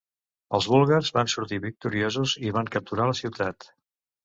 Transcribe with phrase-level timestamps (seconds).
[0.57, 3.71] Els búlgars van sortir victoriosos i van capturar la ciutat.